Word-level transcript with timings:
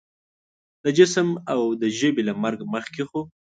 د 0.83 0.85
جسم 0.97 1.27
او 1.53 1.61
د 1.81 1.83
ژبې 1.97 2.23
له 2.29 2.33
مرګ 2.43 2.59
مخکې 2.73 3.03
خو 3.09 3.21